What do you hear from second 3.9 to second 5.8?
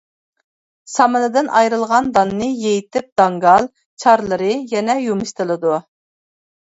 چارلىرى يەنە يۇمشىتىلىدۇ.